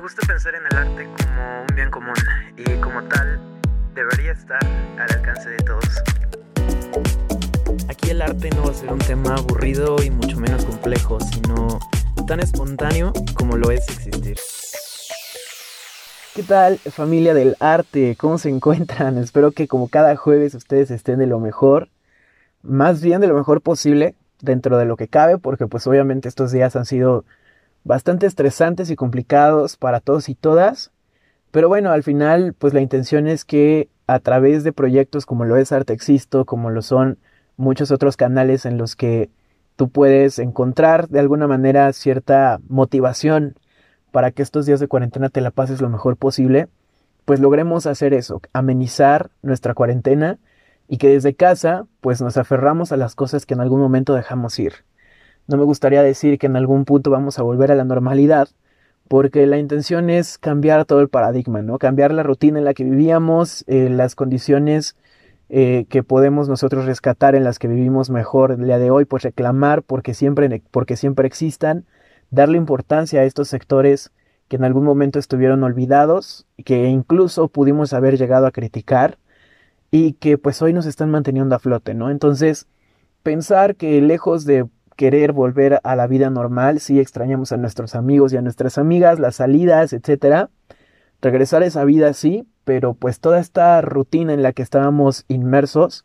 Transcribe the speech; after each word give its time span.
Me 0.00 0.04
gusta 0.04 0.26
pensar 0.26 0.54
en 0.54 0.62
el 0.64 0.78
arte 0.78 1.10
como 1.22 1.60
un 1.60 1.76
bien 1.76 1.90
común 1.90 2.14
y 2.56 2.80
como 2.80 3.06
tal 3.08 3.38
debería 3.94 4.32
estar 4.32 4.58
al 4.98 5.14
alcance 5.14 5.50
de 5.50 5.58
todos. 5.58 6.02
Aquí 7.86 8.08
el 8.08 8.22
arte 8.22 8.48
no 8.56 8.64
va 8.64 8.70
a 8.70 8.72
ser 8.72 8.90
un 8.90 8.98
tema 9.00 9.34
aburrido 9.34 10.02
y 10.02 10.08
mucho 10.08 10.40
menos 10.40 10.64
complejo, 10.64 11.20
sino 11.20 11.78
tan 12.26 12.40
espontáneo 12.40 13.12
como 13.34 13.58
lo 13.58 13.70
es 13.70 13.86
existir. 13.90 14.38
¿Qué 16.34 16.44
tal 16.44 16.78
familia 16.78 17.34
del 17.34 17.58
arte? 17.60 18.16
¿Cómo 18.16 18.38
se 18.38 18.48
encuentran? 18.48 19.18
Espero 19.22 19.52
que 19.52 19.68
como 19.68 19.88
cada 19.88 20.16
jueves 20.16 20.54
ustedes 20.54 20.90
estén 20.90 21.18
de 21.18 21.26
lo 21.26 21.40
mejor, 21.40 21.90
más 22.62 23.02
bien 23.02 23.20
de 23.20 23.26
lo 23.26 23.34
mejor 23.34 23.60
posible, 23.60 24.14
dentro 24.40 24.78
de 24.78 24.86
lo 24.86 24.96
que 24.96 25.08
cabe, 25.08 25.36
porque 25.36 25.66
pues 25.66 25.86
obviamente 25.86 26.26
estos 26.26 26.52
días 26.52 26.74
han 26.74 26.86
sido 26.86 27.26
bastante 27.84 28.26
estresantes 28.26 28.90
y 28.90 28.96
complicados 28.96 29.76
para 29.76 30.00
todos 30.00 30.28
y 30.28 30.34
todas. 30.34 30.92
Pero 31.50 31.68
bueno, 31.68 31.90
al 31.90 32.02
final, 32.02 32.54
pues 32.58 32.74
la 32.74 32.80
intención 32.80 33.26
es 33.26 33.44
que 33.44 33.88
a 34.06 34.18
través 34.20 34.64
de 34.64 34.72
proyectos 34.72 35.26
como 35.26 35.44
lo 35.44 35.56
es 35.56 35.72
Arte 35.72 35.92
Existo, 35.92 36.44
como 36.44 36.70
lo 36.70 36.82
son 36.82 37.18
muchos 37.56 37.90
otros 37.90 38.16
canales 38.16 38.66
en 38.66 38.78
los 38.78 38.96
que 38.96 39.30
tú 39.76 39.88
puedes 39.88 40.38
encontrar 40.38 41.08
de 41.08 41.20
alguna 41.20 41.46
manera 41.46 41.92
cierta 41.92 42.60
motivación 42.68 43.56
para 44.10 44.30
que 44.30 44.42
estos 44.42 44.66
días 44.66 44.80
de 44.80 44.88
cuarentena 44.88 45.28
te 45.28 45.40
la 45.40 45.50
pases 45.50 45.80
lo 45.80 45.88
mejor 45.88 46.16
posible, 46.16 46.68
pues 47.24 47.40
logremos 47.40 47.86
hacer 47.86 48.12
eso, 48.12 48.40
amenizar 48.52 49.30
nuestra 49.42 49.74
cuarentena 49.74 50.38
y 50.88 50.98
que 50.98 51.08
desde 51.08 51.34
casa 51.34 51.86
pues 52.00 52.20
nos 52.20 52.36
aferramos 52.36 52.92
a 52.92 52.96
las 52.96 53.14
cosas 53.14 53.46
que 53.46 53.54
en 53.54 53.60
algún 53.60 53.80
momento 53.80 54.14
dejamos 54.14 54.58
ir. 54.58 54.84
No 55.50 55.56
me 55.56 55.64
gustaría 55.64 56.04
decir 56.04 56.38
que 56.38 56.46
en 56.46 56.54
algún 56.54 56.84
punto 56.84 57.10
vamos 57.10 57.40
a 57.40 57.42
volver 57.42 57.72
a 57.72 57.74
la 57.74 57.82
normalidad, 57.82 58.48
porque 59.08 59.48
la 59.48 59.58
intención 59.58 60.08
es 60.08 60.38
cambiar 60.38 60.84
todo 60.84 61.00
el 61.00 61.08
paradigma, 61.08 61.60
¿no? 61.60 61.78
Cambiar 61.78 62.12
la 62.12 62.22
rutina 62.22 62.60
en 62.60 62.64
la 62.64 62.72
que 62.72 62.84
vivíamos, 62.84 63.64
eh, 63.66 63.90
las 63.90 64.14
condiciones 64.14 64.94
eh, 65.48 65.86
que 65.88 66.04
podemos 66.04 66.48
nosotros 66.48 66.84
rescatar 66.84 67.34
en 67.34 67.42
las 67.42 67.58
que 67.58 67.66
vivimos 67.66 68.10
mejor 68.10 68.52
el 68.52 68.64
día 68.64 68.78
de 68.78 68.92
hoy, 68.92 69.06
pues 69.06 69.24
reclamar 69.24 69.82
porque 69.82 70.14
siempre, 70.14 70.62
porque 70.70 70.96
siempre 70.96 71.26
existan, 71.26 71.84
darle 72.30 72.56
importancia 72.56 73.22
a 73.22 73.24
estos 73.24 73.48
sectores 73.48 74.12
que 74.46 74.54
en 74.54 74.62
algún 74.62 74.84
momento 74.84 75.18
estuvieron 75.18 75.64
olvidados, 75.64 76.46
que 76.64 76.86
incluso 76.86 77.48
pudimos 77.48 77.92
haber 77.92 78.16
llegado 78.18 78.46
a 78.46 78.52
criticar 78.52 79.18
y 79.90 80.12
que 80.12 80.38
pues 80.38 80.62
hoy 80.62 80.72
nos 80.72 80.86
están 80.86 81.10
manteniendo 81.10 81.56
a 81.56 81.58
flote, 81.58 81.94
¿no? 81.94 82.08
Entonces, 82.08 82.68
pensar 83.24 83.74
que 83.74 84.00
lejos 84.00 84.44
de 84.44 84.68
querer 85.00 85.32
volver 85.32 85.80
a 85.82 85.96
la 85.96 86.06
vida 86.06 86.28
normal, 86.28 86.78
si 86.78 87.00
extrañamos 87.00 87.52
a 87.52 87.56
nuestros 87.56 87.94
amigos 87.94 88.34
y 88.34 88.36
a 88.36 88.42
nuestras 88.42 88.76
amigas, 88.76 89.18
las 89.18 89.36
salidas, 89.36 89.94
etcétera. 89.94 90.50
Regresar 91.22 91.62
a 91.62 91.66
esa 91.66 91.86
vida 91.86 92.12
sí, 92.12 92.46
pero 92.64 92.92
pues 92.92 93.18
toda 93.18 93.40
esta 93.40 93.80
rutina 93.80 94.34
en 94.34 94.42
la 94.42 94.52
que 94.52 94.60
estábamos 94.60 95.24
inmersos 95.28 96.04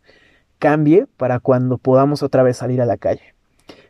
cambie 0.59 1.07
para 1.17 1.41
cuando 1.41 1.77
podamos 1.77 2.23
otra 2.23 2.41
vez 2.41 2.55
salir 2.55 2.81
a 2.81 2.85
la 2.85 2.95
calle. 2.95 3.35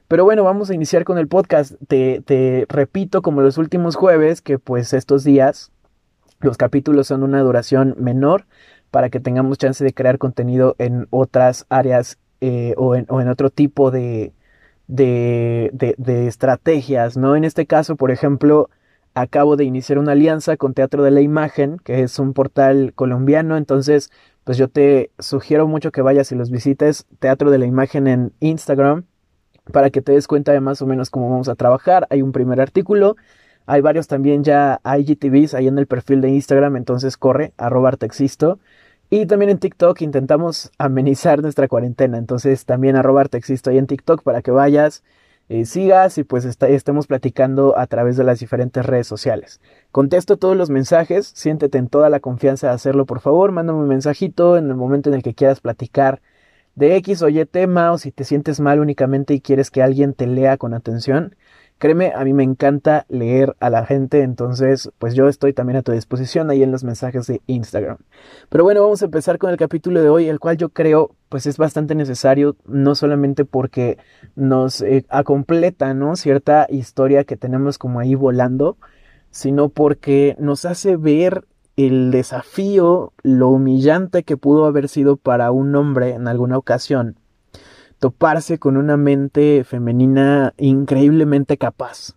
Pero 0.08 0.24
bueno, 0.24 0.44
vamos 0.44 0.72
a 0.72 0.74
iniciar 0.74 1.04
con 1.04 1.20
el 1.20 1.28
podcast. 1.28 1.74
Te, 1.88 2.24
te 2.26 2.66
repito, 2.68 3.22
como 3.22 3.42
los 3.42 3.60
últimos 3.60 3.96
jueves, 3.96 4.42
que 4.42 4.58
pues 4.58 4.92
estos 4.92 5.24
días 5.24 5.72
los 6.40 6.58
capítulos 6.58 7.06
son 7.06 7.22
una 7.22 7.42
duración 7.42 7.94
menor 8.00 8.48
para 8.90 9.12
que 9.12 9.20
tengamos 9.20 9.60
chance 9.60 9.84
de 9.84 9.94
crear 9.94 10.18
contenido 10.18 10.76
en 10.80 11.06
otras 11.12 11.68
áreas 11.70 12.18
eh, 12.42 12.74
o 12.78 12.96
en 12.96 13.30
otro 13.30 13.52
tipo 13.52 13.92
de, 13.92 14.34
de, 14.88 15.72
de, 15.98 16.28
estrategias, 16.28 17.18
¿no? 17.18 17.36
En 17.36 17.44
este 17.44 17.66
caso, 17.66 17.96
por 17.96 18.12
ejemplo, 18.12 18.70
acabo 19.14 19.56
de 19.56 19.64
iniciar 19.64 19.98
una 19.98 20.12
alianza 20.14 20.58
con 20.58 20.74
Teatro 20.74 21.04
de 21.04 21.12
la 21.12 21.22
Imagen, 21.22 21.78
que 21.80 22.02
es 22.04 22.20
un 22.20 22.34
portal 22.34 22.94
colombiano, 22.94 23.58
entonces, 23.58 24.12
pues 24.44 24.58
yo 24.58 24.68
te 24.68 25.12
sugiero 25.20 25.68
mucho 25.68 25.92
que 25.92 26.02
vayas 26.02 26.32
y 26.32 26.36
los 26.36 26.52
visites, 26.52 27.06
Teatro 27.20 27.52
de 27.52 27.58
la 27.58 27.66
Imagen 27.66 28.08
en 28.08 28.34
Instagram, 28.40 29.06
para 29.72 29.90
que 29.90 30.02
te 30.02 30.12
des 30.12 30.28
cuenta 30.28 30.52
de 30.52 30.60
más 30.60 30.82
o 30.82 30.86
menos 30.86 31.10
cómo 31.10 31.30
vamos 31.30 31.50
a 31.50 31.56
trabajar. 31.56 32.08
Hay 32.12 32.22
un 32.22 32.32
primer 32.32 32.62
artículo, 32.62 33.16
hay 33.66 33.82
varios 33.82 34.08
también 34.08 34.44
ya 34.44 34.80
IGTVs 34.86 35.56
ahí 35.56 35.68
en 35.68 35.80
el 35.80 35.88
perfil 35.88 36.22
de 36.22 36.30
Instagram, 36.30 36.76
entonces 36.76 37.18
corre, 37.18 37.54
arroba 37.58 37.92
existo. 38.02 38.60
Y 39.10 39.26
también 39.28 39.52
en 39.52 39.60
TikTok 39.60 40.02
intentamos 40.02 40.72
amenizar 40.78 41.42
nuestra 41.42 41.68
cuarentena. 41.68 42.18
Entonces 42.18 42.66
también 42.66 42.96
arroba 42.96 43.24
existo 43.32 43.70
ahí 43.70 43.78
en 43.78 43.88
TikTok 43.88 44.24
para 44.24 44.42
que 44.42 44.52
vayas, 44.52 45.04
eh, 45.48 45.66
sigas 45.66 46.18
y 46.18 46.24
pues 46.24 46.44
estemos 46.46 47.06
platicando 47.06 47.78
a 47.78 47.86
través 47.86 48.18
de 48.18 48.24
las 48.24 48.40
diferentes 48.40 48.84
redes 48.84 49.06
sociales. 49.06 49.62
Contesto 49.92 50.38
todos 50.38 50.58
los 50.58 50.72
mensajes, 50.72 51.32
siéntete 51.36 51.78
en 51.78 51.88
toda 51.88 52.10
la 52.10 52.20
confianza 52.20 52.68
de 52.68 52.74
hacerlo 52.74 53.06
por 53.06 53.20
favor, 53.20 53.52
mándame 53.52 53.80
un 53.80 53.88
mensajito 53.88 54.58
en 54.58 54.70
el 54.70 54.76
momento 54.76 55.10
en 55.10 55.16
el 55.16 55.24
que 55.24 55.36
quieras 55.36 55.60
platicar 55.60 56.22
de 56.74 56.96
X 56.98 57.22
o 57.22 57.30
Y 57.30 57.46
tema 57.46 57.92
o 57.92 57.98
si 58.00 58.12
te 58.12 58.24
sientes 58.24 58.60
mal 58.60 58.80
únicamente 58.80 59.34
y 59.34 59.42
quieres 59.42 59.72
que 59.72 59.84
alguien 59.84 60.14
te 60.14 60.28
lea 60.28 60.58
con 60.58 60.74
atención. 60.74 61.36
Créeme, 61.78 62.14
a 62.16 62.24
mí 62.24 62.32
me 62.32 62.44
encanta 62.44 63.06
leer 63.10 63.54
a 63.60 63.70
la 63.70 63.86
gente, 63.86 64.22
entonces 64.22 64.90
pues 64.98 65.14
yo 65.14 65.28
estoy 65.28 65.52
también 65.52 65.76
a 65.76 65.82
tu 65.82 65.92
disposición 65.92 66.50
ahí 66.50 66.64
en 66.64 66.72
los 66.72 66.86
mensajes 66.86 67.28
de 67.28 67.42
Instagram. 67.48 67.98
Pero 68.48 68.64
bueno, 68.64 68.82
vamos 68.82 69.02
a 69.02 69.06
empezar 69.06 69.38
con 69.38 69.50
el 69.50 69.58
capítulo 69.58 70.02
de 70.02 70.10
hoy, 70.10 70.30
el 70.30 70.40
cual 70.40 70.56
yo 70.56 70.70
creo 70.70 71.12
pues 71.28 71.48
es 71.48 71.58
bastante 71.58 71.94
necesario, 71.94 72.56
no 72.66 72.96
solamente 72.96 73.44
porque 73.44 73.98
nos 74.36 74.82
eh, 74.82 75.06
acompleta, 75.10 75.94
¿no? 75.94 76.16
Cierta 76.16 76.66
historia 76.70 77.26
que 77.26 77.36
tenemos 77.36 77.78
como 77.78 78.00
ahí 78.00 78.16
volando, 78.16 78.78
sino 79.30 79.68
porque 79.68 80.38
nos 80.40 80.64
hace 80.64 80.96
ver 80.96 81.44
el 81.76 82.10
desafío, 82.12 83.12
lo 83.22 83.50
humillante 83.50 84.24
que 84.24 84.38
pudo 84.38 84.66
haber 84.66 84.88
sido 84.88 85.18
para 85.18 85.52
un 85.52 85.76
hombre 85.76 86.12
en 86.12 86.30
alguna 86.30 86.58
ocasión 86.58 87.18
toparse 88.00 88.60
con 88.60 88.78
una 88.78 88.98
mente 88.98 89.64
femenina 89.64 90.54
increíblemente 90.58 91.58
capaz. 91.58 92.16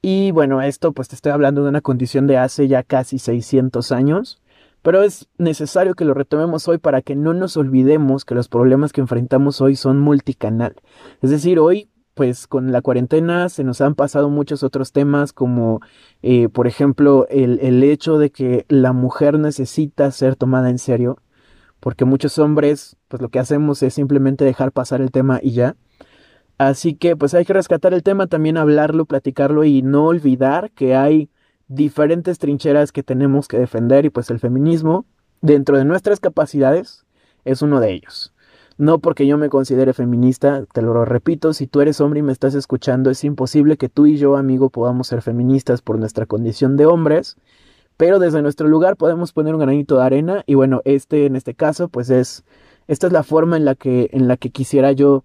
Y 0.00 0.30
bueno, 0.30 0.62
esto 0.62 0.92
pues 0.92 1.08
te 1.08 1.16
estoy 1.16 1.32
hablando 1.32 1.62
de 1.62 1.70
una 1.70 1.80
condición 1.80 2.26
de 2.26 2.38
hace 2.38 2.68
ya 2.68 2.82
casi 2.82 3.18
600 3.18 3.90
años, 3.92 4.40
pero 4.82 5.02
es 5.02 5.28
necesario 5.38 5.94
que 5.94 6.04
lo 6.04 6.14
retomemos 6.14 6.68
hoy 6.68 6.78
para 6.78 7.02
que 7.02 7.16
no 7.16 7.34
nos 7.34 7.56
olvidemos 7.56 8.24
que 8.24 8.34
los 8.34 8.48
problemas 8.48 8.92
que 8.92 9.00
enfrentamos 9.00 9.60
hoy 9.60 9.74
son 9.74 9.98
multicanal. 9.98 10.76
Es 11.20 11.30
decir, 11.30 11.58
hoy 11.58 11.90
pues 12.14 12.48
con 12.48 12.72
la 12.72 12.82
cuarentena 12.82 13.48
se 13.48 13.62
nos 13.62 13.80
han 13.80 13.94
pasado 13.94 14.28
muchos 14.28 14.64
otros 14.64 14.90
temas 14.90 15.32
como 15.32 15.80
eh, 16.22 16.48
por 16.48 16.66
ejemplo 16.66 17.28
el, 17.30 17.60
el 17.60 17.80
hecho 17.84 18.18
de 18.18 18.30
que 18.30 18.66
la 18.68 18.92
mujer 18.92 19.38
necesita 19.38 20.10
ser 20.10 20.34
tomada 20.34 20.68
en 20.68 20.78
serio 20.78 21.18
porque 21.80 22.04
muchos 22.04 22.38
hombres, 22.38 22.96
pues 23.08 23.22
lo 23.22 23.28
que 23.28 23.38
hacemos 23.38 23.82
es 23.82 23.94
simplemente 23.94 24.44
dejar 24.44 24.72
pasar 24.72 25.00
el 25.00 25.10
tema 25.10 25.40
y 25.42 25.52
ya. 25.52 25.76
Así 26.58 26.94
que 26.94 27.16
pues 27.16 27.34
hay 27.34 27.44
que 27.44 27.52
rescatar 27.52 27.94
el 27.94 28.02
tema, 28.02 28.26
también 28.26 28.56
hablarlo, 28.56 29.04
platicarlo 29.04 29.64
y 29.64 29.82
no 29.82 30.06
olvidar 30.06 30.70
que 30.72 30.96
hay 30.96 31.30
diferentes 31.68 32.38
trincheras 32.38 32.90
que 32.90 33.02
tenemos 33.02 33.46
que 33.46 33.58
defender 33.58 34.04
y 34.04 34.10
pues 34.10 34.30
el 34.30 34.40
feminismo, 34.40 35.06
dentro 35.40 35.78
de 35.78 35.84
nuestras 35.84 36.18
capacidades, 36.18 37.06
es 37.44 37.62
uno 37.62 37.78
de 37.78 37.92
ellos. 37.92 38.34
No 38.76 39.00
porque 39.00 39.26
yo 39.26 39.38
me 39.38 39.48
considere 39.48 39.92
feminista, 39.92 40.64
te 40.72 40.82
lo 40.82 41.04
repito, 41.04 41.52
si 41.52 41.66
tú 41.66 41.80
eres 41.80 42.00
hombre 42.00 42.20
y 42.20 42.22
me 42.22 42.32
estás 42.32 42.54
escuchando, 42.54 43.10
es 43.10 43.24
imposible 43.24 43.76
que 43.76 43.88
tú 43.88 44.06
y 44.06 44.16
yo, 44.16 44.36
amigo, 44.36 44.70
podamos 44.70 45.08
ser 45.08 45.20
feministas 45.20 45.82
por 45.82 45.98
nuestra 45.98 46.26
condición 46.26 46.76
de 46.76 46.86
hombres 46.86 47.36
pero 47.98 48.20
desde 48.20 48.40
nuestro 48.40 48.68
lugar 48.68 48.96
podemos 48.96 49.32
poner 49.32 49.54
un 49.54 49.60
granito 49.60 49.96
de 49.96 50.04
arena 50.04 50.44
y 50.46 50.54
bueno, 50.54 50.80
este 50.84 51.26
en 51.26 51.36
este 51.36 51.52
caso 51.52 51.88
pues 51.88 52.08
es, 52.08 52.44
esta 52.86 53.08
es 53.08 53.12
la 53.12 53.24
forma 53.24 53.58
en 53.58 53.66
la 53.66 53.74
que, 53.74 54.08
en 54.12 54.28
la 54.28 54.38
que 54.38 54.50
quisiera 54.50 54.92
yo 54.92 55.24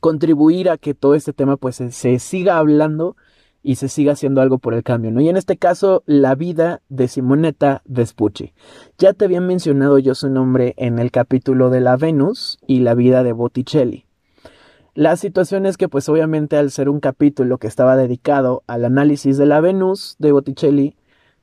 contribuir 0.00 0.70
a 0.70 0.78
que 0.78 0.94
todo 0.94 1.16
este 1.16 1.32
tema 1.32 1.56
pues 1.56 1.76
se, 1.76 2.18
siga 2.20 2.58
hablando 2.58 3.16
y 3.62 3.74
se 3.74 3.88
siga 3.88 4.12
haciendo 4.12 4.40
algo 4.40 4.58
por 4.58 4.72
el 4.74 4.84
cambio, 4.84 5.10
¿no? 5.10 5.20
Y 5.20 5.28
en 5.28 5.36
este 5.36 5.56
caso, 5.56 6.04
la 6.06 6.36
vida 6.36 6.82
de 6.88 7.08
Simonetta 7.08 7.82
Vespucci. 7.86 8.52
Ya 8.96 9.12
te 9.12 9.24
había 9.24 9.40
mencionado 9.40 9.98
yo 9.98 10.14
su 10.14 10.30
nombre 10.30 10.74
en 10.76 11.00
el 11.00 11.10
capítulo 11.10 11.70
de 11.70 11.80
la 11.80 11.96
Venus 11.96 12.58
y 12.68 12.80
la 12.80 12.94
vida 12.94 13.24
de 13.24 13.32
Botticelli. 13.32 14.06
La 14.94 15.16
situación 15.16 15.66
es 15.66 15.76
que 15.76 15.88
pues 15.88 16.08
obviamente 16.08 16.56
al 16.56 16.70
ser 16.70 16.88
un 16.88 17.00
capítulo 17.00 17.58
que 17.58 17.66
estaba 17.66 17.96
dedicado 17.96 18.62
al 18.68 18.84
análisis 18.84 19.36
de 19.36 19.46
la 19.46 19.60
Venus 19.60 20.14
de 20.20 20.30
Botticelli, 20.30 20.94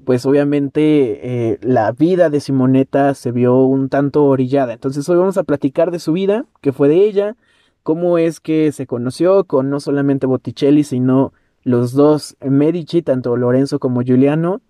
pues 0.05 0.25
obviamente 0.25 1.51
eh, 1.51 1.59
la 1.61 1.91
vida 1.91 2.29
de 2.29 2.39
Simonetta 2.39 3.13
se 3.13 3.31
vio 3.31 3.63
un 3.63 3.89
tanto 3.89 4.25
orillada. 4.25 4.73
Entonces 4.73 5.07
hoy 5.09 5.17
vamos 5.17 5.37
a 5.37 5.43
platicar 5.43 5.91
de 5.91 5.99
su 5.99 6.13
vida, 6.13 6.45
que 6.61 6.71
fue 6.71 6.87
de 6.87 7.05
ella, 7.05 7.35
cómo 7.83 8.17
es 8.17 8.39
que 8.39 8.71
se 8.71 8.87
conoció 8.87 9.45
con 9.45 9.69
no 9.69 9.79
solamente 9.79 10.27
Botticelli, 10.27 10.83
sino 10.83 11.33
los 11.63 11.93
dos 11.93 12.35
Medici, 12.41 13.01
tanto 13.01 13.35
Lorenzo 13.37 13.79
como 13.79 14.01
Giuliano, 14.01 14.61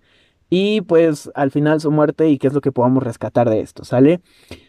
y 0.50 0.82
pues 0.82 1.32
al 1.34 1.50
final 1.50 1.82
su 1.82 1.90
muerte 1.90 2.30
y 2.30 2.38
qué 2.38 2.48
es 2.48 2.54
lo 2.54 2.62
que 2.62 2.72
podamos 2.72 3.02
rescatar 3.02 3.50
de 3.50 3.62
esto, 3.62 3.84
¿sale? 3.86 4.22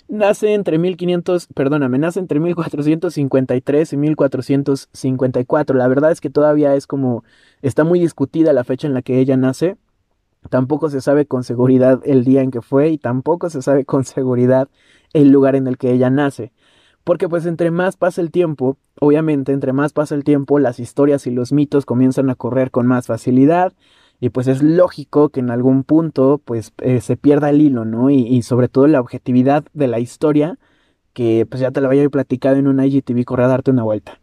Nace 0.09 0.55
entre 0.55 0.79
1500, 0.79 1.49
perdóname, 1.55 1.99
nace 1.99 2.21
entre 2.21 2.41
1453 2.41 3.93
y 3.93 3.97
1454. 3.99 5.77
La 5.77 5.89
verdad 5.89 6.11
es 6.11 6.23
que 6.23 6.31
todavía 6.31 6.75
es 6.75 6.87
como, 6.87 7.25
está 7.61 7.85
muy 7.85 8.01
discutida 8.01 8.55
la 8.55 8.65
fecha 8.65 8.87
en 8.87 8.95
la 8.95 9.03
que 9.03 9.19
ella 9.19 9.37
nace 9.37 9.77
Tampoco 10.51 10.91
se 10.91 11.01
sabe 11.01 11.27
con 11.27 11.45
seguridad 11.45 12.01
el 12.05 12.25
día 12.25 12.43
en 12.43 12.51
que 12.51 12.63
fue 12.63 12.91
y 12.91 12.99
tampoco 12.99 13.51
se 13.51 13.63
sabe 13.63 13.85
con 13.85 14.05
seguridad 14.05 14.69
el 15.13 15.31
lugar 15.31 15.57
en 15.57 15.67
el 15.67 15.79
que 15.79 15.93
ella 15.93 16.11
nace. 16.11 16.53
Porque 17.05 17.29
pues 17.29 17.45
entre 17.47 17.71
más 17.71 17.97
pasa 17.97 18.21
el 18.21 18.31
tiempo, 18.31 18.79
obviamente 19.01 19.53
entre 19.53 19.73
más 19.73 19.93
pasa 19.93 20.15
el 20.15 20.25
tiempo, 20.25 20.59
las 20.59 20.81
historias 20.81 21.27
y 21.27 21.31
los 21.31 21.53
mitos 21.53 21.85
comienzan 21.85 22.31
a 22.31 22.35
correr 22.35 22.71
con 22.71 22.87
más 22.87 23.07
facilidad 23.07 23.75
y 24.21 24.31
pues 24.31 24.47
es 24.47 24.63
lógico 24.63 25.29
que 25.29 25.41
en 25.41 25.51
algún 25.51 25.85
punto 25.85 26.41
pues 26.43 26.73
eh, 26.79 27.01
se 27.01 27.17
pierda 27.17 27.51
el 27.51 27.61
hilo, 27.61 27.85
¿no? 27.85 28.11
Y, 28.11 28.43
sobre 28.43 28.69
todo 28.69 28.87
la 28.87 29.01
objetividad 29.01 29.65
de 29.75 29.89
la 29.89 29.99
historia 29.99 30.59
que 31.13 31.47
pues 31.49 31.61
ya 31.61 31.71
te 31.71 31.81
la 31.81 31.89
voy 31.89 31.99
a 31.99 32.05
ir 32.05 32.11
platicado 32.11 32.57
en 32.57 32.67
un 32.67 32.83
IGTV, 32.83 33.25
corre 33.25 33.45
a 33.45 33.49
darte 33.49 33.71
una 33.71 33.83
vuelta. 33.83 34.19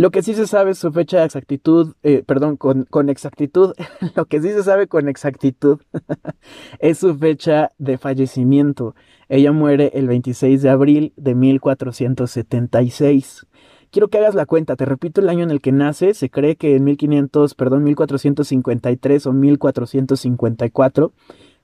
Lo 0.00 0.10
que 0.10 0.22
sí 0.22 0.32
se 0.32 0.46
sabe 0.46 0.70
es 0.70 0.78
su 0.78 0.90
fecha 0.92 1.18
de 1.18 1.26
exactitud, 1.26 1.92
eh, 2.02 2.22
perdón, 2.26 2.56
con, 2.56 2.84
con, 2.84 3.10
exactitud, 3.10 3.74
lo 4.16 4.24
que 4.24 4.40
sí 4.40 4.48
se 4.48 4.62
sabe 4.62 4.86
con 4.86 5.10
exactitud 5.10 5.78
es 6.78 6.96
su 6.96 7.14
fecha 7.18 7.72
de 7.76 7.98
fallecimiento. 7.98 8.94
Ella 9.28 9.52
muere 9.52 9.90
el 9.92 10.08
26 10.08 10.62
de 10.62 10.70
abril 10.70 11.12
de 11.18 11.34
1476. 11.34 13.46
Quiero 13.90 14.08
que 14.08 14.16
hagas 14.16 14.34
la 14.34 14.46
cuenta, 14.46 14.74
te 14.74 14.86
repito 14.86 15.20
el 15.20 15.28
año 15.28 15.42
en 15.42 15.50
el 15.50 15.60
que 15.60 15.70
nace, 15.70 16.14
se 16.14 16.30
cree 16.30 16.56
que 16.56 16.76
en 16.76 16.84
1500, 16.84 17.54
perdón, 17.54 17.84
1453 17.84 19.26
o 19.26 19.34
1454, 19.34 21.12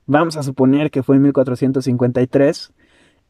vamos 0.04 0.36
a 0.36 0.42
suponer 0.42 0.90
que 0.90 1.02
fue 1.02 1.16
en 1.16 1.22
1453, 1.22 2.74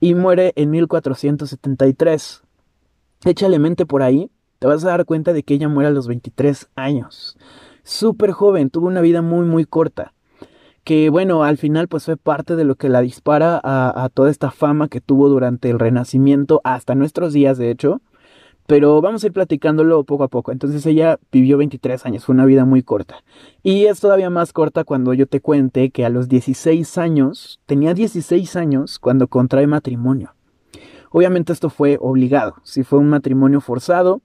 y 0.01 0.17
muere 0.17 0.53
en 0.57 0.71
1473. 0.71 2.43
Échale 3.25 3.61
mente 3.61 3.87
por 3.87 4.03
ahí, 4.03 4.33
te 4.59 4.67
vas 4.67 4.85
a 4.85 4.89
dar 4.89 5.05
cuenta 5.05 5.33
de 5.33 5.43
que 5.43 5.55
ella 5.55 5.69
muere 5.69 5.89
a 5.89 5.93
los 5.93 6.09
23 6.09 6.69
años. 6.77 7.37
Súper 7.83 8.33
joven, 8.33 8.71
tuvo 8.71 8.87
una 8.87 9.01
vida 9.01 9.23
muy, 9.23 9.47
muy 9.47 9.65
corta. 9.65 10.13
Que 10.85 11.11
bueno, 11.11 11.43
al 11.43 11.57
final 11.59 11.89
pues 11.89 12.05
fue 12.05 12.17
parte 12.17 12.57
de 12.57 12.65
lo 12.65 12.77
que 12.77 12.89
la 12.89 13.01
dispara 13.01 13.61
a, 13.63 14.09
toda 14.13 14.31
esta 14.31 14.51
fama 14.51 14.89
que 14.89 15.01
tuvo 15.01 15.29
durante 15.29 15.69
el 15.71 15.79
Renacimiento 15.79 16.61
hasta 16.65 16.95
nuestros 16.95 17.33
días, 17.33 17.59
de 17.59 17.71
hecho. 17.71 18.01
Pero 18.67 19.01
vamos 19.01 19.23
a 19.23 19.27
ir 19.29 19.33
platicándolo 19.33 20.05
poco 20.05 20.25
a 20.25 20.29
poco. 20.29 20.53
Entonces 20.53 20.85
ella 20.87 21.19
vivió 21.31 21.59
23 21.59 22.07
años, 22.07 22.25
fue 22.25 22.35
una 22.35 22.45
vida 22.45 22.65
muy 22.65 22.83
corta. 22.83 23.17
Y 23.63 23.87
es 23.87 24.01
todavía 24.01 24.31
más 24.31 24.53
corta 24.53 24.85
cuando 24.85 25.13
yo 25.15 25.27
te 25.27 25.41
cuente 25.41 25.91
que 25.91 26.05
a 26.05 26.09
los 26.09 26.29
16 26.29 26.99
años, 26.99 27.61
tenía 27.67 27.95
16 27.95 28.57
años 28.57 28.99
cuando 28.99 29.29
contrae 29.29 29.67
matrimonio. 29.67 30.35
Obviamente 31.11 31.53
esto 31.53 31.71
fue 31.71 31.99
obligado, 32.01 32.57
si 32.63 32.83
fue 32.83 32.99
un 32.99 33.09
matrimonio 33.09 33.61
forzado, 33.61 34.21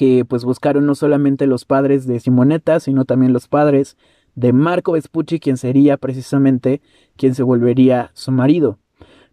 que 0.00 0.24
pues 0.24 0.46
buscaron 0.46 0.86
no 0.86 0.94
solamente 0.94 1.46
los 1.46 1.66
padres 1.66 2.06
de 2.06 2.20
Simonetta, 2.20 2.80
sino 2.80 3.04
también 3.04 3.34
los 3.34 3.48
padres 3.48 3.98
de 4.34 4.54
Marco 4.54 4.92
Vespucci, 4.92 5.40
quien 5.40 5.58
sería 5.58 5.98
precisamente 5.98 6.80
quien 7.18 7.34
se 7.34 7.42
volvería 7.42 8.10
su 8.14 8.32
marido. 8.32 8.78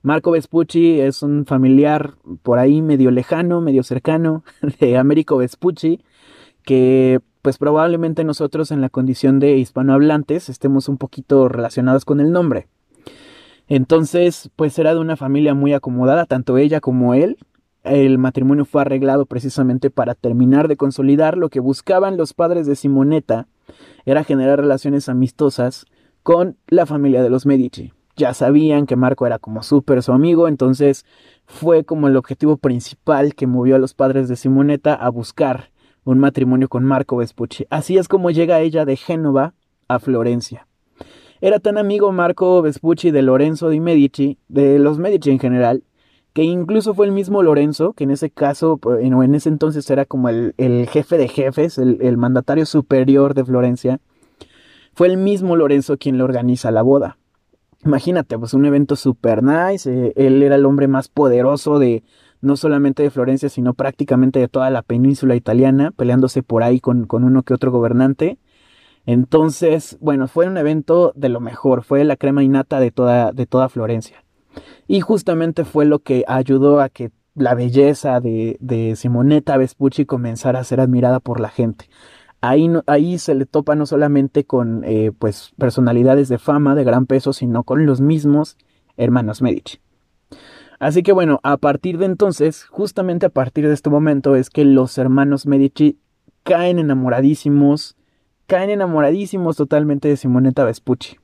Marco 0.01 0.31
Vespucci 0.31 0.99
es 0.99 1.23
un 1.23 1.45
familiar 1.45 2.15
por 2.43 2.59
ahí 2.59 2.81
medio 2.81 3.11
lejano, 3.11 3.61
medio 3.61 3.81
cercano 3.81 4.43
de 4.81 4.97
Américo 4.97 5.37
Vespucci, 5.37 6.01
que 6.63 7.21
pues 7.41 7.57
probablemente 7.57 8.25
nosotros 8.25 8.69
en 8.71 8.81
la 8.81 8.89
condición 8.89 9.39
de 9.39 9.55
hispanohablantes 9.55 10.49
estemos 10.49 10.89
un 10.89 10.97
poquito 10.97 11.47
relacionados 11.47 12.03
con 12.03 12.19
el 12.19 12.33
nombre. 12.33 12.67
Entonces, 13.69 14.49
pues 14.57 14.77
era 14.77 14.93
de 14.93 14.99
una 14.99 15.15
familia 15.15 15.53
muy 15.53 15.71
acomodada, 15.71 16.25
tanto 16.25 16.57
ella 16.57 16.81
como 16.81 17.13
él. 17.13 17.37
El 17.89 18.17
matrimonio 18.17 18.65
fue 18.65 18.81
arreglado 18.81 19.25
precisamente 19.25 19.89
para 19.89 20.15
terminar 20.15 20.67
de 20.67 20.77
consolidar 20.77 21.37
lo 21.37 21.49
que 21.49 21.59
buscaban 21.59 22.17
los 22.17 22.33
padres 22.33 22.67
de 22.67 22.75
Simonetta, 22.75 23.47
era 24.05 24.23
generar 24.23 24.59
relaciones 24.59 25.09
amistosas 25.09 25.85
con 26.23 26.57
la 26.67 26.85
familia 26.85 27.21
de 27.21 27.29
los 27.29 27.45
Medici 27.45 27.91
ya 28.17 28.33
sabían 28.33 28.87
que 28.87 28.95
Marco 28.95 29.25
era 29.25 29.39
como 29.39 29.63
súper 29.63 30.01
su 30.03 30.11
amigo, 30.11 30.47
entonces 30.47 31.05
fue 31.45 31.85
como 31.85 32.07
el 32.07 32.17
objetivo 32.17 32.57
principal 32.57 33.35
que 33.35 33.47
movió 33.47 33.75
a 33.75 33.79
los 33.79 33.93
padres 33.93 34.27
de 34.27 34.35
Simonetta 34.35 34.95
a 34.95 35.09
buscar 35.09 35.69
un 36.03 36.19
matrimonio 36.19 36.67
con 36.67 36.83
Marco 36.83 37.17
Vespucci. 37.17 37.65
Así 37.69 37.97
es 37.97 38.07
como 38.07 38.31
llega 38.31 38.59
ella 38.59 38.85
de 38.85 38.97
Génova 38.97 39.53
a 39.87 39.99
Florencia. 39.99 40.67
Era 41.39 41.59
tan 41.59 41.77
amigo 41.77 42.11
Marco 42.11 42.63
Vespucci 42.63 43.11
de 43.11 43.21
Lorenzo 43.21 43.69
di 43.69 43.79
Medici, 43.79 44.39
de 44.47 44.79
los 44.79 44.97
Medici 44.97 45.29
en 45.29 45.39
general, 45.39 45.83
que 46.37 46.43
incluso 46.43 46.93
fue 46.93 47.07
el 47.07 47.13
mismo 47.13 47.41
Lorenzo, 47.41 47.93
que 47.93 48.03
en 48.03 48.11
ese 48.11 48.29
caso, 48.29 48.79
en 48.99 49.33
ese 49.33 49.49
entonces 49.49 49.89
era 49.89 50.05
como 50.05 50.29
el, 50.29 50.53
jefe 50.87 51.17
de 51.17 51.27
jefes, 51.27 51.79
el, 51.79 51.97
el 51.99 52.15
mandatario 52.15 52.67
superior 52.67 53.33
de 53.33 53.43
Florencia, 53.43 53.99
fue 54.93 55.07
el 55.07 55.17
mismo 55.17 55.55
Lorenzo 55.55 55.97
quien 55.97 56.19
le 56.19 56.23
organiza 56.23 56.69
la 56.69 56.83
boda. 56.83 57.17
Imagínate, 57.83 58.37
pues 58.37 58.53
un 58.53 58.65
evento 58.65 58.95
super 58.95 59.41
nice. 59.41 59.91
Eh, 59.91 60.13
él 60.15 60.43
era 60.43 60.57
el 60.57 60.67
hombre 60.67 60.87
más 60.87 61.07
poderoso 61.07 61.79
de 61.79 62.03
no 62.39 62.55
solamente 62.55 63.01
de 63.01 63.09
Florencia, 63.09 63.49
sino 63.49 63.73
prácticamente 63.73 64.37
de 64.37 64.47
toda 64.47 64.69
la 64.69 64.83
península 64.83 65.35
italiana, 65.35 65.89
peleándose 65.89 66.43
por 66.43 66.61
ahí 66.61 66.79
con, 66.79 67.07
con 67.07 67.23
uno 67.23 67.41
que 67.41 67.55
otro 67.55 67.71
gobernante. 67.71 68.37
Entonces, 69.07 69.97
bueno, 70.01 70.27
fue 70.27 70.45
un 70.45 70.57
evento 70.57 71.13
de 71.15 71.29
lo 71.29 71.39
mejor, 71.39 71.81
fue 71.81 72.03
la 72.03 72.15
crema 72.15 72.43
innata 72.43 72.79
de 72.79 72.91
toda, 72.91 73.31
de 73.31 73.47
toda 73.47 73.69
Florencia. 73.69 74.23
Y 74.87 75.01
justamente 75.01 75.65
fue 75.65 75.85
lo 75.85 75.99
que 75.99 76.23
ayudó 76.27 76.79
a 76.79 76.89
que 76.89 77.11
la 77.35 77.53
belleza 77.53 78.19
de, 78.19 78.57
de 78.59 78.95
Simonetta 78.95 79.57
Vespucci 79.57 80.05
comenzara 80.05 80.59
a 80.59 80.63
ser 80.63 80.79
admirada 80.79 81.19
por 81.19 81.39
la 81.39 81.49
gente. 81.49 81.89
Ahí, 82.41 82.69
ahí 82.85 83.17
se 83.17 83.35
le 83.35 83.45
topa 83.45 83.75
no 83.75 83.85
solamente 83.85 84.45
con 84.45 84.83
eh, 84.83 85.11
pues, 85.17 85.51
personalidades 85.57 86.29
de 86.29 86.37
fama, 86.37 86.75
de 86.75 86.83
gran 86.83 87.05
peso, 87.05 87.33
sino 87.33 87.63
con 87.63 87.85
los 87.85 88.01
mismos 88.01 88.57
hermanos 88.95 89.41
Medici. 89.41 89.79
Así 90.79 91.01
que 91.01 91.11
bueno, 91.11 91.39
a 91.43 91.57
partir 91.57 91.97
de 91.97 92.05
entonces, 92.05 92.65
justamente 92.65 93.25
a 93.25 93.29
partir 93.29 93.67
de 93.67 93.73
este 93.73 93.89
momento 93.89 94.35
es 94.35 94.49
que 94.49 94.63
los 94.65 94.97
hermanos 94.97 95.47
Medici 95.47 95.97
caen 96.43 96.77
enamoradísimos, 96.77 97.95
caen 98.45 98.69
enamoradísimos 98.69 99.57
totalmente 99.57 100.07
de 100.07 100.17
Simonetta 100.17 100.63
Vespucci. 100.63 101.17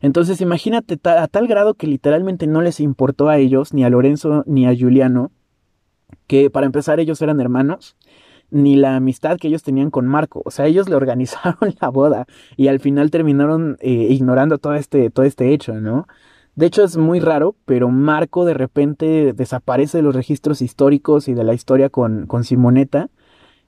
Entonces 0.00 0.40
imagínate 0.40 0.98
a 1.04 1.26
tal 1.26 1.46
grado 1.48 1.74
que 1.74 1.86
literalmente 1.86 2.46
no 2.46 2.62
les 2.62 2.80
importó 2.80 3.28
a 3.28 3.38
ellos, 3.38 3.74
ni 3.74 3.84
a 3.84 3.90
Lorenzo 3.90 4.44
ni 4.46 4.66
a 4.66 4.72
Giuliano, 4.72 5.32
que 6.26 6.50
para 6.50 6.66
empezar 6.66 7.00
ellos 7.00 7.20
eran 7.22 7.40
hermanos, 7.40 7.96
ni 8.50 8.76
la 8.76 8.96
amistad 8.96 9.36
que 9.38 9.48
ellos 9.48 9.62
tenían 9.62 9.90
con 9.90 10.06
Marco. 10.06 10.42
O 10.44 10.50
sea, 10.50 10.66
ellos 10.66 10.88
le 10.88 10.96
organizaron 10.96 11.74
la 11.80 11.88
boda 11.88 12.26
y 12.56 12.68
al 12.68 12.80
final 12.80 13.10
terminaron 13.10 13.76
eh, 13.80 14.08
ignorando 14.10 14.58
todo 14.58 14.74
este, 14.74 15.10
todo 15.10 15.26
este 15.26 15.52
hecho, 15.52 15.80
¿no? 15.80 16.06
De 16.54 16.66
hecho 16.66 16.82
es 16.82 16.96
muy 16.96 17.20
raro, 17.20 17.54
pero 17.66 17.88
Marco 17.88 18.44
de 18.44 18.54
repente 18.54 19.32
desaparece 19.32 19.98
de 19.98 20.02
los 20.02 20.14
registros 20.14 20.60
históricos 20.60 21.28
y 21.28 21.34
de 21.34 21.44
la 21.44 21.54
historia 21.54 21.88
con, 21.88 22.26
con 22.26 22.42
Simonetta 22.42 23.10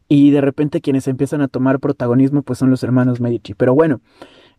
y 0.09 0.33
de 0.33 0.41
repente 0.41 0.81
quienes 0.81 1.07
empiezan 1.07 1.41
a 1.41 1.47
tomar 1.47 1.79
protagonismo 1.79 2.43
pues 2.43 2.59
son 2.59 2.69
los 2.69 2.83
hermanos 2.83 3.21
Medici. 3.21 3.55
Pero 3.55 3.77
bueno, 3.77 4.01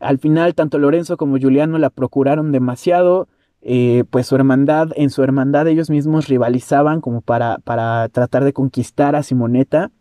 al 0.02 0.20
final 0.20 0.56
tanto 0.56 0.80
Lorenzo 0.80 1.18
como 1.18 1.38
Giuliano 1.38 1.78
la 1.78 1.90
procuraron 1.90 2.52
demasiado, 2.52 3.28
eh, 3.62 4.04
pues 4.10 4.28
su 4.28 4.36
hermandad, 4.36 4.90
en 4.96 5.10
su 5.10 5.24
hermandad 5.24 5.68
ellos 5.68 5.90
mismos 5.90 6.28
rivalizaban 6.28 7.00
como 7.02 7.22
para, 7.22 7.60
para 7.60 8.10
tratar 8.10 8.44
de 8.44 8.54
conquistar 8.54 9.16
a 9.16 9.24
Simonetta 9.24 9.92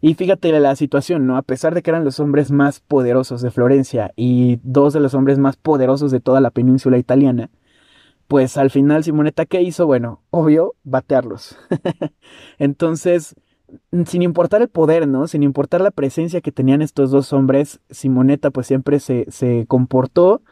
y 0.00 0.14
fíjate 0.14 0.58
la 0.60 0.76
situación, 0.76 1.26
¿no? 1.26 1.36
A 1.36 1.42
pesar 1.42 1.74
de 1.74 1.82
que 1.82 1.90
eran 1.90 2.04
los 2.04 2.20
hombres 2.20 2.50
más 2.52 2.80
poderosos 2.80 3.42
de 3.42 3.50
Florencia 3.50 4.12
y 4.14 4.60
dos 4.62 4.92
de 4.92 5.00
los 5.00 5.14
hombres 5.14 5.38
más 5.38 5.56
poderosos 5.56 6.10
de 6.10 6.20
toda 6.20 6.40
la 6.40 6.50
península 6.50 6.98
italiana, 6.98 7.50
pues 8.28 8.56
al 8.56 8.70
final 8.70 9.02
Simonetta, 9.02 9.46
¿qué 9.46 9.62
hizo? 9.62 9.86
Bueno, 9.86 10.22
obvio, 10.30 10.74
batearlos. 10.84 11.56
Entonces, 12.58 13.34
sin 14.06 14.22
importar 14.22 14.62
el 14.62 14.68
poder, 14.68 15.08
¿no? 15.08 15.26
Sin 15.26 15.42
importar 15.42 15.80
la 15.80 15.90
presencia 15.90 16.40
que 16.40 16.52
tenían 16.52 16.82
estos 16.82 17.10
dos 17.10 17.32
hombres, 17.32 17.80
Simonetta 17.90 18.50
pues 18.50 18.66
siempre 18.66 19.00
se, 19.00 19.26
se 19.30 19.66
comportó, 19.66 20.42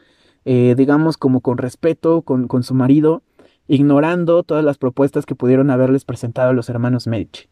eh, 0.44 0.74
digamos, 0.76 1.16
como 1.16 1.40
con 1.40 1.58
respeto 1.58 2.22
con, 2.22 2.48
con 2.48 2.62
su 2.62 2.74
marido, 2.74 3.22
ignorando 3.68 4.42
todas 4.42 4.64
las 4.64 4.78
propuestas 4.78 5.26
que 5.26 5.34
pudieron 5.34 5.70
haberles 5.70 6.04
presentado 6.04 6.52
los 6.52 6.68
hermanos 6.68 7.06
Medici. 7.06 7.48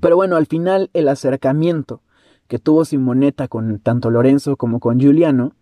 Pero 0.00 0.16
bueno, 0.16 0.36
al 0.36 0.46
final 0.46 0.90
el 0.92 1.08
acercamiento 1.08 2.02
que 2.48 2.58
tuvo 2.58 2.84
Simonetta 2.84 3.48
con 3.48 3.78
tanto 3.78 4.10
Lorenzo 4.10 4.56
como 4.56 4.80
con 4.80 4.98
Giuliano, 4.98 5.54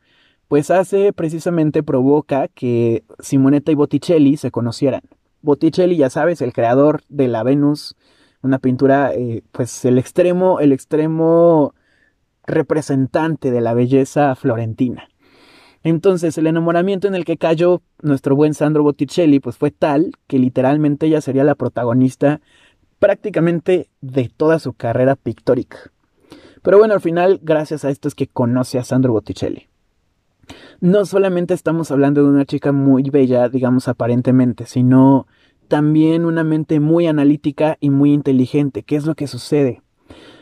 pues 0.49 0.71
hace 0.71 1.13
precisamente 1.13 1.83
provoca 1.83 2.49
que 2.49 3.05
Simonetta 3.19 3.71
y 3.73 3.75
Botticelli 3.75 4.37
se 4.39 4.51
conocieran. 4.51 5.03
Botticelli, 5.43 5.97
ya 5.97 6.09
sabes, 6.11 6.41
el 6.41 6.55
creador 6.55 7.03
de 7.09 7.29
la 7.29 7.43
Venus, 7.43 7.95
una 8.43 8.59
pintura, 8.59 9.13
eh, 9.15 9.43
pues 9.53 9.85
el 9.85 9.99
extremo, 9.99 10.61
el 10.61 10.73
extremo 10.73 11.75
representante 12.47 13.51
de 13.51 13.61
la 13.61 13.75
belleza 13.75 14.35
florentina. 14.35 15.09
Entonces, 15.83 16.37
el 16.39 16.47
enamoramiento 16.47 17.07
en 17.07 17.15
el 17.15 17.25
que 17.25 17.37
cayó 17.37 17.83
nuestro 18.03 18.35
buen 18.35 18.55
Sandro 18.55 18.83
Botticelli, 18.83 19.41
pues 19.41 19.57
fue 19.57 19.71
tal 19.71 20.13
que 20.27 20.39
literalmente 20.39 21.07
ella 21.07 21.21
sería 21.21 21.45
la 21.45 21.55
protagonista 21.55 22.41
prácticamente 22.99 23.89
de 24.01 24.31
toda 24.35 24.59
su 24.59 24.73
carrera 24.73 25.15
pictórica. 25.15 25.79
Pero 26.63 26.79
bueno, 26.79 26.95
al 26.95 27.01
final, 27.01 27.39
gracias 27.43 27.85
a 27.85 27.91
esto 27.91 28.09
es 28.09 28.15
que 28.15 28.27
conoce 28.27 28.79
a 28.79 28.85
Sandro 28.85 29.13
Botticelli. 29.13 29.69
no 30.81 31.05
solamente 31.05 31.55
estamos 31.55 31.91
hablando 31.91 32.23
de 32.23 32.31
una 32.31 32.45
chica 32.45 32.73
muy 32.73 33.05
bella, 33.11 33.49
digamos 33.49 33.89
aparentemente, 33.89 34.67
sino 34.67 35.27
también 35.69 36.25
una 36.25 36.45
mente 36.45 36.81
muy 36.81 37.07
analítica 37.07 37.77
y 37.81 37.91
muy 37.91 38.13
inteligente. 38.13 38.83
¿Qué 38.83 38.97
es 38.97 39.07
lo 39.07 39.15
que 39.15 39.27
sucede? 39.27 39.83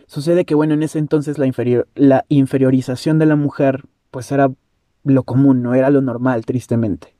Sucede 0.07 0.45
que, 0.45 0.55
bueno, 0.55 0.75
en 0.75 0.83
ese 0.83 0.99
entonces 0.99 1.39
la, 1.39 1.53
la 1.95 2.25
inferiorización 2.29 3.19
de 3.19 3.27
la 3.27 3.37
mujer, 3.37 3.85
pues 4.11 4.31
era 4.33 4.51
lo 5.05 5.23
común, 5.25 5.63
no 5.63 5.75
era 5.75 5.91
lo 5.91 6.01
normal, 6.01 6.47
tristemente. 6.47 7.17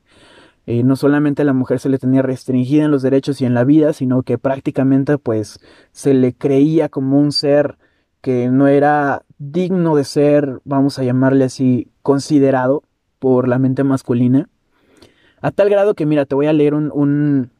Eh, 0.65 0.83
no 0.83 0.97
solamente 0.97 1.43
a 1.43 1.45
la 1.45 1.53
mujer 1.53 1.79
se 1.79 1.87
le 1.87 1.97
tenía 1.97 2.21
restringida 2.21 2.83
en 2.83 2.91
los 2.91 3.01
derechos 3.01 3.39
y 3.39 3.45
en 3.45 3.53
la 3.53 3.63
vida, 3.63 3.93
sino 3.93 4.23
que 4.23 4.37
prácticamente 4.37 5.17
pues 5.17 5.59
se 5.93 6.13
le 6.13 6.33
creía 6.33 6.89
como 6.89 7.19
un 7.19 7.31
ser 7.31 7.77
que 8.21 8.49
no 8.49 8.67
era 8.67 9.23
digno 9.37 9.95
de 9.95 10.03
ser, 10.03 10.59
vamos 10.65 10.99
a 10.99 11.03
llamarle 11.03 11.45
así, 11.45 11.89
considerado 12.01 12.83
por 13.19 13.47
la 13.47 13.59
mente 13.59 13.85
masculina. 13.85 14.49
A 15.39 15.51
tal 15.51 15.69
grado 15.69 15.93
que, 15.93 16.05
mira, 16.05 16.25
te 16.25 16.35
voy 16.35 16.47
a 16.47 16.53
leer 16.53 16.73
un, 16.73 17.51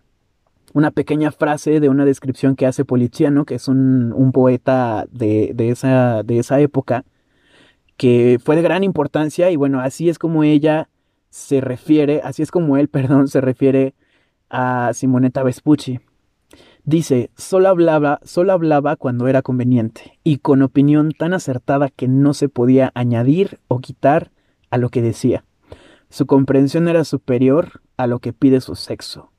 una 0.74 0.92
pequeña 0.92 1.32
frase 1.32 1.80
de 1.80 1.90
una 1.90 2.06
descripción 2.06 2.56
que 2.56 2.66
hace 2.66 2.86
Poliziano, 2.86 3.46
que 3.46 3.56
es 3.56 3.68
un, 3.68 4.32
poeta 4.34 5.06
de, 5.12 5.54
esa, 5.58 6.24
de 6.24 6.40
esa 6.40 6.60
época, 6.60 7.06
que 7.96 8.40
fue 8.44 8.56
de 8.56 8.62
gran 8.62 8.84
importancia 8.84 9.50
y 9.50 9.56
bueno, 9.56 9.80
así 9.80 10.10
es 10.10 10.20
como 10.20 10.44
ella 10.44 10.90
se 11.30 11.62
refiere, 11.62 12.22
así 12.24 12.44
es 12.44 12.52
como 12.52 12.78
él, 12.78 12.88
perdón, 12.90 13.28
se 13.28 13.42
refiere 13.42 13.94
a 14.50 14.92
Simonetta 14.94 15.44
Vespucci. 15.44 16.00
Dice, 16.84 17.32
solo 17.36 17.68
hablaba, 17.68 18.20
solo 18.24 18.54
hablaba 18.54 18.96
cuando 18.96 19.28
era 19.28 19.42
conveniente 19.42 20.18
y 20.24 20.38
con 20.38 20.62
opinión 20.62 21.12
tan 21.12 21.34
acertada 21.34 21.90
que 21.90 22.08
no 22.08 22.34
se 22.34 22.48
podía 22.48 22.92
añadir 22.96 23.60
o 23.68 23.80
quitar 23.80 24.32
a 24.70 24.78
lo 24.78 24.90
que 24.90 25.02
decía. 25.02 25.44
Su 26.10 26.26
comprensión 26.26 26.88
era 26.88 27.04
superior 27.04 27.82
a 27.98 28.08
lo 28.08 28.20
que 28.20 28.32
pide 28.32 28.62
su 28.62 28.76
sexo. 28.76 29.32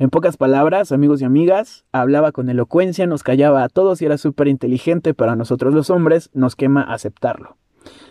En 0.00 0.08
pocas 0.08 0.38
palabras, 0.38 0.92
amigos 0.92 1.20
y 1.20 1.26
amigas, 1.26 1.84
hablaba 1.92 2.32
con 2.32 2.48
elocuencia, 2.48 3.06
nos 3.06 3.22
callaba 3.22 3.62
a 3.62 3.68
todos 3.68 4.00
y 4.00 4.06
era 4.06 4.16
súper 4.16 4.48
inteligente, 4.48 5.12
pero 5.12 5.32
a 5.32 5.36
nosotros 5.36 5.74
los 5.74 5.90
hombres 5.90 6.30
nos 6.32 6.56
quema 6.56 6.80
aceptarlo. 6.80 7.58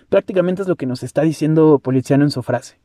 Prácticamente 0.08 0.62
es 0.62 0.68
lo 0.68 0.76
que 0.76 0.86
nos 0.86 1.02
está 1.02 1.24
diciendo 1.24 1.80
Policiano 1.80 2.24
en 2.24 2.30
su 2.30 2.44
frase. 2.44 2.80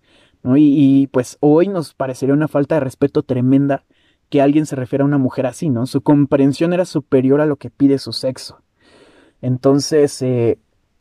Y, 0.56 1.08
pues 1.08 1.36
hoy 1.40 1.68
nos 1.68 1.92
parecería 1.92 2.34
una 2.34 2.48
falta 2.48 2.76
de 2.76 2.80
respeto 2.80 3.22
tremenda 3.22 3.84
que 4.30 4.40
alguien 4.40 4.64
se 4.64 4.74
refiera 4.74 5.04
a 5.04 5.06
una 5.06 5.18
mujer 5.18 5.44
así, 5.44 5.68
¿no? 5.68 5.84
Su 5.84 6.00
comprensión 6.00 6.72
era 6.72 6.86
superior 6.86 7.42
a 7.42 7.46
lo 7.46 7.56
que 7.56 7.68
pide 7.68 7.98
su 7.98 8.14
sexo. 8.14 8.62
Entonces, 9.42 10.22
eh, 10.22 10.58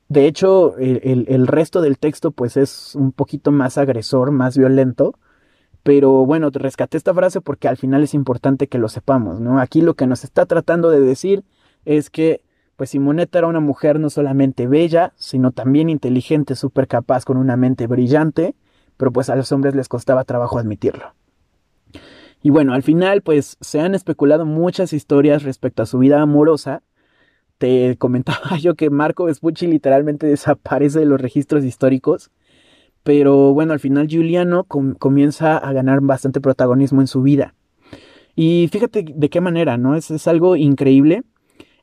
de 0.10 0.28
hecho, 0.28 0.76
el, 0.78 1.48
resto 1.48 1.80
del 1.80 1.98
texto 2.00 2.32
pues 2.32 2.58
es 2.58 2.96
un 2.96 3.14
poquito 3.14 3.54
más 3.54 3.78
agresor, 3.78 4.32
más 4.32 4.58
violento. 4.58 5.18
Pero 5.84 6.26
bueno, 6.26 6.50
rescaté 6.50 6.98
esta 6.98 7.14
frase 7.14 7.42
porque 7.42 7.68
al 7.68 7.78
final 7.78 8.04
es 8.04 8.14
importante 8.14 8.68
que 8.68 8.78
lo 8.78 8.88
sepamos, 8.88 9.40
¿no? 9.40 9.60
Aquí 9.60 9.82
lo 9.82 9.96
que 9.96 10.08
nos 10.08 10.24
está 10.24 10.46
tratando 10.46 10.90
de 10.90 11.02
decir 11.02 11.44
es 11.86 12.10
que 12.10 12.42
pues 12.76 12.90
Simonetta 12.90 13.38
era 13.38 13.48
una 13.48 13.60
mujer 13.60 14.00
no 14.00 14.10
solamente 14.10 14.68
bella, 14.68 15.14
sino 15.16 15.52
también 15.52 15.90
inteligente, 15.90 16.56
súper 16.56 16.88
capaz, 16.88 17.24
con 17.24 17.38
una 17.38 17.56
mente 17.56 17.86
brillante, 17.86 18.56
pero 18.98 19.12
pues 19.12 19.30
a 19.30 19.36
los 19.36 19.52
hombres 19.52 19.76
les 19.76 19.88
costaba 19.88 20.24
trabajo 20.24 20.58
admitirlo. 20.58 21.14
Y 22.42 22.50
bueno, 22.50 22.74
al 22.74 22.84
final 22.84 23.22
pues 23.22 23.58
se 23.62 23.80
han 23.80 23.96
especulado 23.96 24.46
muchas 24.46 24.92
historias 24.92 25.44
respecto 25.44 25.84
a 25.84 25.86
su 25.86 26.00
vida 26.00 26.22
amorosa. 26.22 26.84
Te 27.58 27.96
comentaba 27.98 28.58
yo 28.60 28.76
que 28.76 28.90
Marco 28.90 29.26
Vespucci 29.26 29.68
literalmente 29.68 30.28
desaparece 30.28 31.00
de 31.00 31.06
los 31.06 31.22
registros 31.22 31.64
históricos. 31.64 32.32
Pero 33.04 33.54
bueno, 33.54 33.74
al 33.74 33.80
final 33.80 34.08
Giuliano 34.08 34.64
comienza 34.64 35.58
a 35.58 35.74
ganar 35.74 36.02
bastante 36.02 36.42
protagonismo 36.42 37.02
en 37.02 37.08
su 37.08 37.22
vida. 37.22 37.54
Y 38.36 38.70
fíjate 38.72 39.06
de 39.08 39.30
qué 39.30 39.42
manera, 39.42 39.78
¿no? 39.78 39.96
Es, 39.96 40.10
es 40.10 40.28
algo 40.28 40.56
increíble 40.56 41.24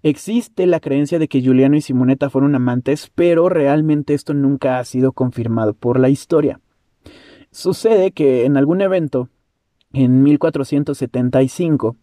Existe 0.03 0.67
la 0.67 0.81
creencia 0.81 1.19
de 1.19 1.29
que 1.29 1.45
Juliano 1.45 1.77
y 1.77 1.83
Simonetta 1.83 2.31
fueron 2.31 2.55
amantes, 2.55 3.11
pero 3.15 3.51
realmente 3.51 4.15
esto 4.15 4.33
nunca 4.33 4.79
ha 4.79 4.85
sido 4.85 5.13
confirmado 5.13 5.75
por 5.75 6.01
la 6.01 6.09
historia. 6.09 6.61
Sucede 7.51 8.13
que 8.13 8.47
en 8.47 8.57
algún 8.57 8.81
evento, 8.81 9.29
en 9.93 10.23
1475, 10.23 11.97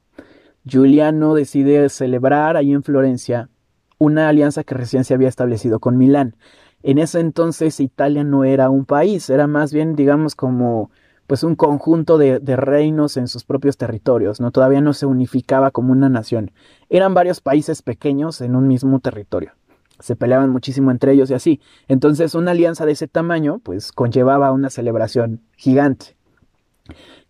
Giuliano 0.64 1.34
decide 1.34 1.90
celebrar 1.90 2.56
ahí 2.56 2.72
en 2.72 2.84
Florencia 2.84 3.50
una 3.98 4.30
alianza 4.30 4.64
que 4.64 4.76
recién 4.76 5.04
se 5.04 5.16
había 5.16 5.30
establecido 5.30 5.80
con 5.80 5.98
Milán. 5.98 6.36
En 6.84 6.98
ese 7.00 7.20
entonces 7.20 7.80
Italia 7.80 8.24
no 8.24 8.44
era 8.44 8.70
un 8.70 8.86
país, 8.86 9.30
era 9.30 9.48
más 9.48 9.74
bien, 9.74 9.96
digamos, 9.96 10.36
como 10.36 10.92
pues 11.28 11.44
un 11.44 11.56
conjunto 11.56 12.18
de, 12.18 12.40
reinos 12.40 13.18
en 13.18 13.28
sus 13.28 13.44
propios 13.44 13.76
territorios, 13.78 14.40
¿no? 14.40 14.52
Todavía 14.52 14.80
no 14.80 14.94
se 14.94 15.06
unificaba 15.06 15.72
como 15.72 15.92
una 15.92 16.08
nación. 16.08 16.52
Eran 16.90 17.14
varios 17.14 17.42
países 17.42 17.82
pequeños 17.82 18.40
en 18.40 18.56
un 18.56 18.68
mismo 18.68 19.02
territorio. 19.02 19.52
Se 20.00 20.16
peleaban 20.16 20.50
muchísimo 20.50 20.90
entre 20.90 21.12
ellos 21.12 21.30
y 21.30 21.34
así. 21.34 21.62
Entonces 21.90 22.34
una 22.34 22.52
alianza 22.52 22.86
de 22.86 22.94
ese 22.94 23.10
tamaño 23.10 23.60
pues 23.60 23.92
conllevaba 23.92 24.54
una 24.54 24.70
celebración 24.70 25.42
gigante. 25.58 26.16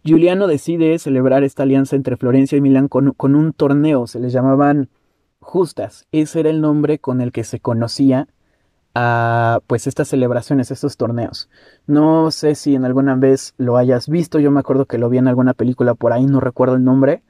Giuliano 0.04 0.46
decide 0.46 1.00
celebrar 1.00 1.44
esta 1.44 1.64
alianza 1.64 1.96
entre 1.96 2.18
Florencia 2.18 2.58
y 2.58 2.62
Milán 2.62 2.88
con, 2.88 3.14
con 3.14 3.36
un 3.36 3.52
torneo, 3.52 4.06
se 4.06 4.20
les 4.20 4.32
llamaban 4.32 4.90
justas. 5.40 6.06
Ese 6.12 6.42
era 6.42 6.50
el 6.52 6.62
nombre 6.62 7.00
con 7.00 7.20
el 7.20 7.32
que 7.32 7.44
se 7.44 7.60
conocía 7.60 8.28
pues 9.68 9.88
estas 9.88 10.08
celebraciones, 10.08 10.72
estos 10.72 10.98
torneos. 10.98 11.50
No 11.86 12.32
sé 12.32 12.56
si 12.56 12.76
en 12.76 12.86
alguna 12.86 13.16
vez 13.16 13.54
lo 13.58 13.78
hayas 13.78 14.08
visto, 14.08 14.40
yo 14.40 14.52
me 14.52 14.60
acuerdo 14.60 14.86
que 14.86 14.98
lo 14.98 15.10
vi 15.10 15.18
en 15.18 15.28
alguna 15.28 15.54
película 15.54 15.94
por 15.94 16.14
ahí, 16.14 16.26
no 16.26 16.40
recuerdo 16.40 16.76
el 16.76 16.84
nombre, 16.84 17.24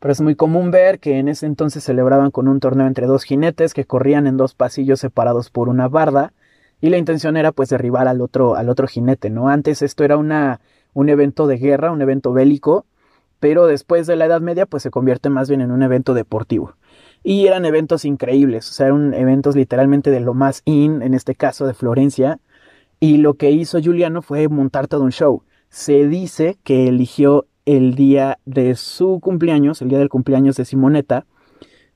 pero 0.00 0.12
es 0.12 0.20
muy 0.20 0.34
común 0.34 0.70
ver 0.70 0.98
que 0.98 1.18
en 1.18 1.28
ese 1.28 1.46
entonces 1.46 1.82
celebraban 1.84 2.30
con 2.30 2.48
un 2.48 2.60
torneo 2.60 2.86
entre 2.86 3.06
dos 3.06 3.24
jinetes 3.24 3.72
que 3.74 3.86
corrían 3.86 4.26
en 4.26 4.36
dos 4.36 4.54
pasillos 4.54 5.00
separados 5.00 5.50
por 5.50 5.68
una 5.68 5.88
barda 5.88 6.32
y 6.80 6.90
la 6.90 6.98
intención 6.98 7.36
era 7.36 7.52
pues 7.52 7.70
derribar 7.70 8.08
al 8.08 8.20
otro 8.20 8.56
al 8.56 8.68
otro 8.68 8.86
jinete, 8.86 9.30
¿no? 9.30 9.48
Antes 9.48 9.80
esto 9.80 10.04
era 10.04 10.18
una 10.18 10.60
un 10.92 11.08
evento 11.08 11.46
de 11.46 11.56
guerra, 11.56 11.90
un 11.90 12.02
evento 12.02 12.32
bélico, 12.32 12.84
pero 13.40 13.66
después 13.66 14.06
de 14.06 14.16
la 14.16 14.26
Edad 14.26 14.40
Media 14.42 14.66
pues 14.66 14.82
se 14.82 14.90
convierte 14.90 15.30
más 15.30 15.48
bien 15.48 15.62
en 15.62 15.70
un 15.70 15.82
evento 15.82 16.12
deportivo. 16.12 16.74
Y 17.26 17.46
eran 17.46 17.64
eventos 17.64 18.04
increíbles, 18.04 18.70
o 18.70 18.74
sea, 18.74 18.88
eran 18.88 19.14
eventos 19.14 19.56
literalmente 19.56 20.10
de 20.10 20.20
lo 20.20 20.34
más 20.34 20.60
in, 20.66 21.00
en 21.00 21.14
este 21.14 21.34
caso 21.34 21.66
de 21.66 21.72
Florencia. 21.72 22.38
Y 23.00 23.16
lo 23.16 23.34
que 23.34 23.50
hizo 23.50 23.80
Juliano 23.82 24.20
fue 24.20 24.46
montar 24.48 24.88
todo 24.88 25.02
un 25.02 25.10
show. 25.10 25.42
Se 25.70 26.06
dice 26.06 26.58
que 26.62 26.86
eligió 26.86 27.46
el 27.64 27.94
día 27.94 28.38
de 28.44 28.74
su 28.76 29.20
cumpleaños, 29.20 29.80
el 29.80 29.88
día 29.88 29.98
del 29.98 30.10
cumpleaños 30.10 30.56
de 30.56 30.66
Simonetta, 30.66 31.24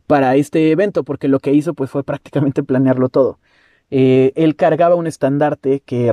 para 0.07 0.35
este 0.37 0.71
evento, 0.71 1.05
porque 1.05 1.29
lo 1.29 1.41
que 1.41 1.53
hizo 1.53 1.75
pues 1.75 1.91
fue 1.91 2.03
prácticamente 2.05 2.63
planearlo 2.63 3.11
todo. 3.11 3.39
Eh, 3.91 4.33
él 4.35 4.57
cargaba 4.57 4.95
un 4.95 5.07
estandarte 5.07 5.81
que, 5.81 6.13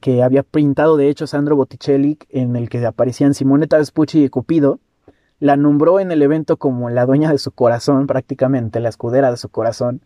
que 0.00 0.22
había 0.22 0.42
pintado 0.42 0.96
de 0.96 1.08
hecho 1.08 1.28
Sandro 1.28 1.54
Botticelli, 1.54 2.18
en 2.28 2.56
el 2.56 2.68
que 2.68 2.84
aparecían 2.84 3.34
Simonetta 3.34 3.78
Vespucci 3.78 4.24
y 4.24 4.28
Cupido, 4.28 4.80
la 5.40 5.56
nombró 5.56 6.00
en 6.00 6.10
el 6.10 6.22
evento 6.22 6.56
como 6.56 6.90
la 6.90 7.06
dueña 7.06 7.30
de 7.30 7.38
su 7.38 7.52
corazón, 7.52 8.06
prácticamente, 8.06 8.80
la 8.80 8.88
escudera 8.88 9.30
de 9.30 9.36
su 9.36 9.48
corazón. 9.48 10.02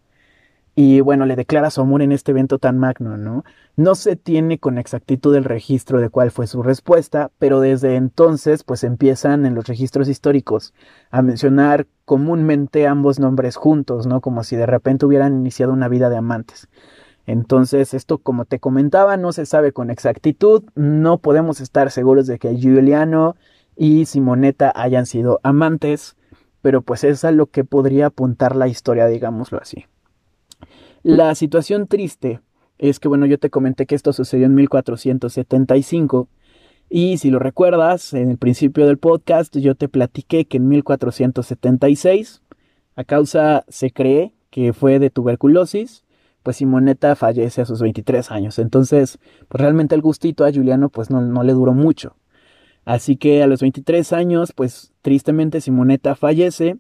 Y 0.75 1.01
bueno, 1.01 1.27
le 1.27 1.37
declara 1.37 1.71
su 1.71 1.83
amor 1.83 2.01
en 2.01 2.13
este 2.13 2.31
evento 2.31 2.59
tan 2.59 2.79
magno, 2.79 3.19
¿no? 3.19 3.45
No 3.77 3.95
se 3.95 4.17
tiene 4.17 4.59
con 4.59 4.79
exactitud 4.79 5.35
el 5.37 5.45
registro 5.45 6.01
de 6.01 6.09
cuál 6.09 6.31
fue 6.31 6.47
su 6.47 6.63
respuesta, 6.63 7.31
pero 7.39 7.61
desde 7.61 7.97
entonces 7.97 8.65
pues 8.65 8.83
empiezan 8.83 9.45
en 9.45 9.55
los 9.55 9.67
registros 9.67 10.09
históricos 10.09 10.73
a 11.11 11.21
mencionar 11.21 11.87
comúnmente 12.07 12.87
ambos 12.87 13.19
nombres 13.19 13.57
juntos, 13.57 14.07
¿no? 14.07 14.23
Como 14.23 14.45
si 14.45 14.57
de 14.57 14.67
repente 14.67 15.05
hubieran 15.05 15.35
iniciado 15.35 15.75
una 15.75 15.89
vida 15.89 16.09
de 16.09 16.17
amantes. 16.17 16.69
Entonces, 17.27 17.95
esto 17.95 18.19
como 18.19 18.47
te 18.47 18.59
comentaba, 18.59 19.17
no 19.17 19.33
se 19.33 19.47
sabe 19.47 19.73
con 19.73 19.91
exactitud, 19.91 20.65
no 20.75 21.19
podemos 21.19 21.61
estar 21.61 21.91
seguros 21.91 22.27
de 22.27 22.39
que 22.39 22.57
Giuliano 22.57 23.37
y 23.77 24.07
Simonetta 24.07 24.73
hayan 24.75 25.07
sido 25.07 25.41
amantes, 25.43 26.17
pero 26.61 26.83
pues 26.83 27.05
es 27.05 27.25
a 27.25 27.33
lo 27.33 27.47
que 27.47 27.65
podría 27.65 28.07
apuntar 28.07 28.57
la 28.57 28.69
historia, 28.69 29.07
digámoslo 29.07 29.59
así. 29.59 29.87
La 31.03 31.35
situación 31.35 31.89
triste 31.89 32.41
es 32.79 33.01
que, 33.01 33.09
bueno, 33.09 33.27
yo 33.27 33.39
te 33.39 33.51
comenté 33.51 33.87
que 33.87 33.95
esto 33.95 34.13
sucedió 34.13 34.47
en 34.47 34.55
1475 34.55 36.29
y 36.95 37.17
si 37.19 37.31
lo 37.31 37.39
recuerdas, 37.39 38.13
en 38.13 38.31
el 38.31 38.39
principio 38.39 38.87
del 38.87 38.99
podcast 38.99 39.57
yo 39.57 39.75
te 39.75 39.89
platiqué 39.89 40.45
que 40.45 40.59
en 40.59 40.69
1476, 40.69 42.43
a 42.97 43.05
causa, 43.05 43.65
se 43.69 43.91
cree 43.91 44.35
que 44.51 44.73
fue 44.75 44.99
de 44.99 45.09
tuberculosis, 45.09 46.05
pues 46.43 46.57
Simonetta 46.59 47.17
fallece 47.17 47.63
a 47.63 47.65
sus 47.65 47.81
23 47.81 48.31
años. 48.31 48.59
Entonces, 48.59 49.19
pues 49.49 49.61
realmente 49.61 49.95
el 49.95 50.03
gustito 50.03 50.45
a 50.45 50.53
Juliano 50.53 50.91
pues 50.91 51.09
no, 51.09 51.23
no 51.23 51.43
le 51.43 51.55
duró 51.55 51.73
mucho. 51.73 52.17
Así 52.85 53.17
que 53.17 53.43
a 53.43 53.47
los 53.47 53.61
23 53.61 54.13
años, 54.13 54.53
pues 54.53 54.93
tristemente 55.03 55.61
Simonetta 55.61 56.15
fallece, 56.17 56.77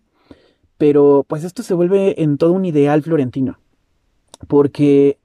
pero 0.78 1.24
pues 1.28 1.44
esto 1.44 1.62
se 1.62 1.74
vuelve 1.74 2.22
en 2.22 2.38
todo 2.38 2.52
un 2.52 2.64
ideal 2.64 3.02
florentino, 3.02 3.58
porque 4.48 5.18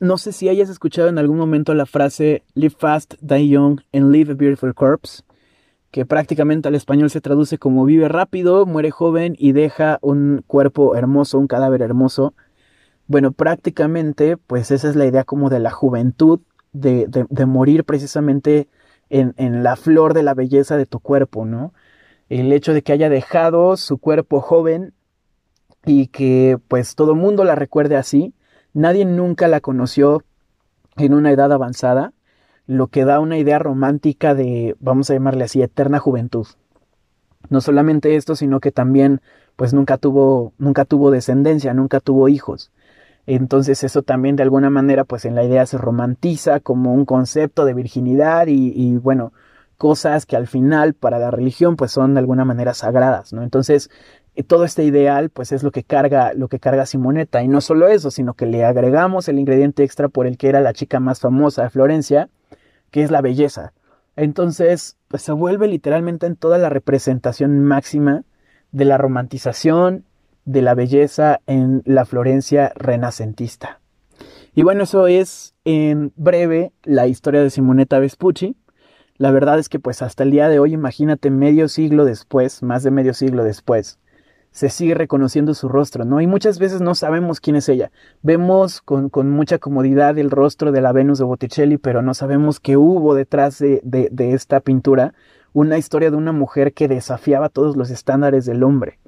no 0.00 0.16
sé 0.16 0.32
si 0.32 0.48
hayas 0.48 0.70
escuchado 0.70 1.08
en 1.08 1.18
algún 1.18 1.36
momento 1.36 1.74
la 1.74 1.84
frase 1.84 2.42
Live 2.54 2.76
fast, 2.78 3.14
die 3.20 3.48
young 3.48 3.80
and 3.92 4.10
live 4.10 4.32
a 4.32 4.34
beautiful 4.34 4.74
corpse, 4.74 5.22
que 5.90 6.06
prácticamente 6.06 6.68
al 6.68 6.74
español 6.74 7.10
se 7.10 7.20
traduce 7.20 7.58
como 7.58 7.84
vive 7.84 8.08
rápido, 8.08 8.64
muere 8.64 8.90
joven 8.90 9.34
y 9.38 9.52
deja 9.52 9.98
un 10.00 10.42
cuerpo 10.46 10.96
hermoso, 10.96 11.38
un 11.38 11.48
cadáver 11.48 11.82
hermoso. 11.82 12.32
Bueno, 13.08 13.32
prácticamente, 13.32 14.36
pues 14.36 14.70
esa 14.70 14.88
es 14.88 14.96
la 14.96 15.04
idea 15.04 15.24
como 15.24 15.50
de 15.50 15.58
la 15.58 15.70
juventud, 15.70 16.40
de, 16.72 17.06
de, 17.28 17.46
morir 17.46 17.84
precisamente 17.84 18.68
en, 19.10 19.34
en, 19.36 19.62
la 19.62 19.76
flor 19.76 20.14
de 20.14 20.22
la 20.22 20.34
belleza 20.34 20.76
de 20.76 20.86
tu 20.86 21.00
cuerpo, 21.00 21.44
¿no? 21.44 21.72
El 22.28 22.52
hecho 22.52 22.72
de 22.72 22.82
que 22.82 22.92
haya 22.92 23.08
dejado 23.08 23.76
su 23.76 23.98
cuerpo 23.98 24.40
joven 24.40 24.94
y 25.84 26.08
que 26.08 26.58
pues 26.68 26.94
todo 26.94 27.14
mundo 27.14 27.44
la 27.44 27.54
recuerde 27.54 27.96
así. 27.96 28.34
Nadie 28.72 29.04
nunca 29.04 29.48
la 29.48 29.60
conoció 29.60 30.22
en 30.96 31.14
una 31.14 31.32
edad 31.32 31.52
avanzada, 31.52 32.12
lo 32.66 32.88
que 32.88 33.04
da 33.04 33.20
una 33.20 33.38
idea 33.38 33.58
romántica 33.58 34.34
de, 34.34 34.76
vamos 34.80 35.10
a 35.10 35.14
llamarle 35.14 35.44
así, 35.44 35.62
eterna 35.62 35.98
juventud. 35.98 36.46
No 37.48 37.60
solamente 37.60 38.16
esto, 38.16 38.36
sino 38.36 38.60
que 38.60 38.70
también 38.70 39.20
pues 39.56 39.74
nunca 39.74 39.98
tuvo, 39.98 40.52
nunca 40.58 40.84
tuvo 40.84 41.10
descendencia, 41.10 41.74
nunca 41.74 42.00
tuvo 42.00 42.28
hijos. 42.28 42.70
Entonces 43.36 43.84
eso 43.84 44.02
también 44.02 44.34
de 44.34 44.42
alguna 44.42 44.70
manera 44.70 45.04
pues 45.04 45.24
en 45.24 45.36
la 45.36 45.44
idea 45.44 45.64
se 45.64 45.78
romantiza 45.78 46.58
como 46.58 46.92
un 46.92 47.04
concepto 47.04 47.64
de 47.64 47.74
virginidad 47.74 48.48
y, 48.48 48.96
bueno, 48.96 49.32
cosas 49.76 50.26
que 50.26 50.34
al 50.34 50.48
final 50.48 50.94
para 50.94 51.20
la 51.20 51.30
religión 51.30 51.76
pues 51.76 51.92
son 51.92 52.14
de 52.14 52.20
alguna 52.20 52.44
manera 52.44 52.74
sagradas, 52.74 53.32
¿no? 53.32 53.44
Entonces 53.44 53.88
todo 54.48 54.64
este 54.64 54.82
ideal 54.82 55.30
pues 55.30 55.52
es 55.52 55.62
lo 55.62 55.70
que 55.70 55.84
carga 55.84 56.32
lo 56.34 56.48
que 56.48 56.58
carga 56.58 56.86
Simonetta 56.86 57.40
y 57.42 57.46
no 57.46 57.60
solo 57.60 57.86
eso, 57.86 58.10
sino 58.10 58.34
que 58.34 58.46
le 58.46 58.64
agregamos 58.64 59.28
el 59.28 59.38
ingrediente 59.38 59.84
extra 59.84 60.08
por 60.08 60.26
el 60.26 60.36
que 60.36 60.48
era 60.48 60.60
la 60.60 60.72
chica 60.72 60.98
más 60.98 61.20
famosa 61.20 61.62
de 61.62 61.70
Florencia, 61.70 62.28
que 62.90 63.04
es 63.04 63.12
la 63.12 63.20
belleza. 63.20 63.72
Entonces, 64.16 64.96
pues 65.06 65.22
se 65.22 65.30
vuelve 65.30 65.68
literalmente 65.68 66.26
en 66.26 66.34
toda 66.34 66.58
la 66.58 66.68
representación 66.68 67.62
máxima 67.62 68.24
de 68.72 68.86
la 68.86 68.98
romantización 68.98 70.04
de 70.50 70.62
la 70.62 70.74
belleza 70.74 71.40
en 71.46 71.82
la 71.84 72.04
Florencia 72.04 72.72
renacentista. 72.74 73.80
Y 74.52 74.62
bueno, 74.64 74.82
eso 74.82 75.06
es 75.06 75.54
en 75.64 76.12
breve 76.16 76.72
la 76.82 77.06
historia 77.06 77.40
de 77.40 77.50
Simonetta 77.50 78.00
Vespucci. 78.00 78.56
La 79.16 79.30
verdad 79.30 79.58
es 79.58 79.68
que 79.68 79.78
pues 79.78 80.02
hasta 80.02 80.24
el 80.24 80.32
día 80.32 80.48
de 80.48 80.58
hoy, 80.58 80.72
imagínate 80.72 81.30
medio 81.30 81.68
siglo 81.68 82.04
después, 82.04 82.62
más 82.62 82.82
de 82.82 82.90
medio 82.90 83.14
siglo 83.14 83.44
después, 83.44 84.00
se 84.50 84.70
sigue 84.70 84.94
reconociendo 84.94 85.54
su 85.54 85.68
rostro, 85.68 86.04
¿no? 86.04 86.20
Y 86.20 86.26
muchas 86.26 86.58
veces 86.58 86.80
no 86.80 86.96
sabemos 86.96 87.40
quién 87.40 87.54
es 87.54 87.68
ella. 87.68 87.92
Vemos 88.22 88.80
con, 88.80 89.08
con 89.08 89.30
mucha 89.30 89.58
comodidad 89.58 90.18
el 90.18 90.32
rostro 90.32 90.72
de 90.72 90.80
la 90.80 90.90
Venus 90.90 91.18
de 91.18 91.24
Botticelli, 91.26 91.78
pero 91.78 92.02
no 92.02 92.14
sabemos 92.14 92.58
qué 92.58 92.76
hubo 92.76 93.14
detrás 93.14 93.60
de, 93.60 93.80
de, 93.84 94.08
de 94.10 94.32
esta 94.32 94.58
pintura, 94.58 95.14
una 95.52 95.78
historia 95.78 96.10
de 96.10 96.16
una 96.16 96.32
mujer 96.32 96.72
que 96.72 96.88
desafiaba 96.88 97.48
todos 97.50 97.76
los 97.76 97.90
estándares 97.90 98.46
del 98.46 98.64
hombre. 98.64 98.98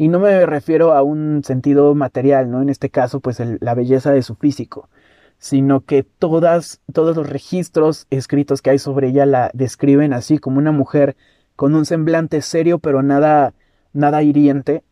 Y 0.00 0.08
no 0.08 0.18
me 0.18 0.46
refiero 0.46 0.94
a 0.94 1.02
un 1.02 1.42
sentido 1.44 1.94
material, 1.94 2.50
¿no? 2.50 2.62
En 2.62 2.70
este 2.70 2.88
caso, 2.88 3.20
pues 3.20 3.38
la 3.60 3.74
belleza 3.74 4.10
de 4.12 4.22
su 4.22 4.34
físico, 4.34 4.88
sino 5.36 5.82
que 5.82 6.04
todas, 6.04 6.80
todos 6.90 7.14
los 7.14 7.28
registros 7.28 8.06
escritos 8.08 8.62
que 8.62 8.70
hay 8.70 8.78
sobre 8.78 9.08
ella 9.08 9.26
la 9.26 9.50
describen 9.52 10.14
así 10.14 10.38
como 10.38 10.56
una 10.56 10.72
mujer 10.72 11.18
con 11.54 11.74
un 11.74 11.84
semblante 11.84 12.40
serio, 12.40 12.78
pero 12.78 13.02
nada, 13.02 13.52
nada 13.92 14.22
hiriente, 14.22 14.84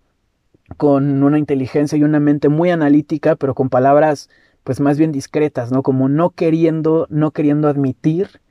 con 0.77 1.23
una 1.23 1.39
inteligencia 1.39 1.97
y 1.97 2.03
una 2.05 2.21
mente 2.21 2.51
muy 2.51 2.69
analítica, 2.69 3.35
pero 3.35 3.55
con 3.55 3.71
palabras 3.71 4.29
pues 4.63 4.79
más 4.79 4.99
bien 4.99 5.11
discretas, 5.11 5.73
¿no? 5.73 5.83
Como 5.83 6.11
no 6.11 6.33
queriendo, 6.33 7.07
no 7.09 7.31
queriendo 7.31 7.69
admitir 7.69 8.43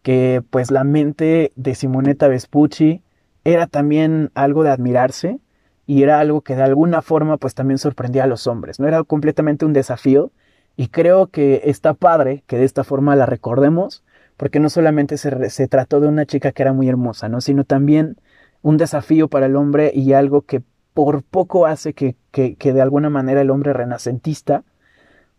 que 0.00 0.42
pues 0.48 0.70
la 0.70 0.82
mente 0.82 1.52
de 1.56 1.74
Simonetta 1.74 2.26
Vespucci 2.26 3.02
era 3.44 3.66
también 3.66 4.30
algo 4.34 4.62
de 4.62 4.70
admirarse 4.70 5.40
y 5.86 6.02
era 6.02 6.18
algo 6.18 6.40
que 6.40 6.56
de 6.56 6.62
alguna 6.62 7.00
forma 7.00 7.36
pues 7.36 7.54
también 7.54 7.78
sorprendía 7.78 8.24
a 8.24 8.26
los 8.26 8.46
hombres, 8.46 8.80
¿no? 8.80 8.88
Era 8.88 9.02
completamente 9.04 9.64
un 9.64 9.72
desafío 9.72 10.32
y 10.76 10.88
creo 10.88 11.28
que 11.28 11.62
está 11.64 11.94
padre 11.94 12.42
que 12.46 12.58
de 12.58 12.64
esta 12.64 12.84
forma 12.84 13.16
la 13.16 13.26
recordemos 13.26 14.04
porque 14.36 14.60
no 14.60 14.68
solamente 14.68 15.16
se, 15.16 15.48
se 15.50 15.68
trató 15.68 16.00
de 16.00 16.08
una 16.08 16.26
chica 16.26 16.52
que 16.52 16.62
era 16.62 16.72
muy 16.72 16.88
hermosa, 16.88 17.28
¿no? 17.28 17.40
Sino 17.40 17.64
también 17.64 18.16
un 18.62 18.76
desafío 18.76 19.28
para 19.28 19.46
el 19.46 19.56
hombre 19.56 19.92
y 19.94 20.12
algo 20.12 20.42
que 20.42 20.62
por 20.92 21.22
poco 21.22 21.66
hace 21.66 21.94
que, 21.94 22.16
que, 22.32 22.56
que 22.56 22.72
de 22.72 22.82
alguna 22.82 23.08
manera 23.08 23.40
el 23.40 23.50
hombre 23.50 23.72
renacentista 23.72 24.64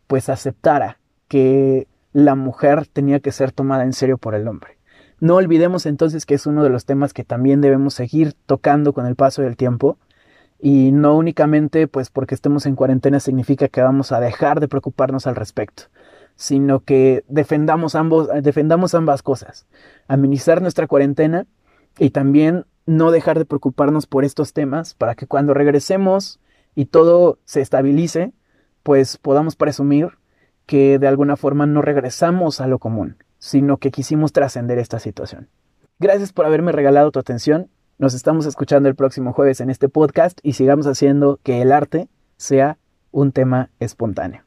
pues 0.07 0.29
aceptara 0.29 0.99
que 1.27 1.88
la 2.13 2.36
mujer 2.36 2.88
tenía 2.88 3.19
que 3.19 3.31
ser 3.31 3.51
tomada 3.51 3.83
en 3.83 3.93
serio 3.93 4.17
por 4.17 4.33
el 4.33 4.47
hombre. 4.47 4.77
No 5.19 5.36
olvidemos 5.36 5.86
entonces 5.86 6.25
que 6.25 6.36
es 6.36 6.45
uno 6.45 6.63
de 6.63 6.69
los 6.69 6.86
temas 6.86 7.13
que 7.13 7.23
también 7.23 7.60
debemos 7.60 7.95
seguir 7.95 8.33
tocando 8.45 8.93
con 8.93 9.05
el 9.07 9.15
paso 9.15 9.41
del 9.41 9.57
tiempo 9.57 9.97
y 10.59 10.91
no 10.91 11.15
únicamente 11.15 11.87
pues 11.87 12.09
porque 12.09 12.35
estemos 12.35 12.65
en 12.65 12.75
cuarentena 12.75 13.19
significa 13.19 13.67
que 13.67 13.81
vamos 13.81 14.11
a 14.11 14.19
dejar 14.19 14.59
de 14.59 14.67
preocuparnos 14.67 15.27
al 15.27 15.35
respecto, 15.35 15.83
sino 16.35 16.81
que 16.81 17.23
defendamos 17.27 17.95
ambos 17.95 18.29
defendamos 18.41 18.95
ambas 18.95 19.21
cosas, 19.21 19.67
administrar 20.07 20.61
nuestra 20.61 20.87
cuarentena 20.87 21.45
y 21.99 22.09
también 22.11 22.65
no 22.85 23.11
dejar 23.11 23.37
de 23.37 23.45
preocuparnos 23.45 24.07
por 24.07 24.25
estos 24.25 24.53
temas 24.53 24.93
para 24.93 25.15
que 25.15 25.27
cuando 25.27 25.53
regresemos 25.53 26.39
y 26.73 26.85
todo 26.85 27.39
se 27.43 27.61
estabilice, 27.61 28.33
pues 28.83 29.17
podamos 29.17 29.55
presumir 29.55 30.17
que 30.65 30.99
de 30.99 31.07
alguna 31.07 31.35
forma 31.35 31.65
no 31.65 31.81
regresamos 31.81 32.61
a 32.61 32.67
lo 32.67 32.79
común, 32.79 33.17
sino 33.39 33.77
que 33.77 33.91
quisimos 33.91 34.31
trascender 34.31 34.79
esta 34.79 34.99
situación. 34.99 35.49
Gracias 35.99 36.31
por 36.31 36.45
haberme 36.45 36.71
regalado 36.71 37.11
tu 37.11 37.19
atención. 37.19 37.69
Nos 37.99 38.13
estamos 38.13 38.45
escuchando 38.45 38.88
el 38.89 38.95
próximo 38.95 39.33
jueves 39.33 39.60
en 39.60 39.71
este 39.71 39.89
podcast 39.89 40.38
y 40.43 40.53
sigamos 40.53 40.86
haciendo 40.86 41.39
que 41.41 41.63
el 41.63 41.71
arte 41.71 42.07
sea 42.38 42.77
un 43.10 43.31
tema 43.31 43.71
espontáneo. 43.79 44.46